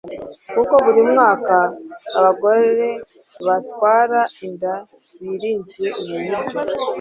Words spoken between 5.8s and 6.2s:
ubu